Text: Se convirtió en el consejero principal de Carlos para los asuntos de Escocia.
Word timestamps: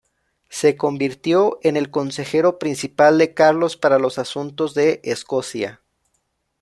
Se 0.49 0.77
convirtió 0.77 1.59
en 1.61 1.77
el 1.77 1.91
consejero 1.91 2.57
principal 2.57 3.19
de 3.19 3.35
Carlos 3.35 3.77
para 3.77 3.99
los 3.99 4.17
asuntos 4.17 4.73
de 4.73 4.99
Escocia. 5.03 5.83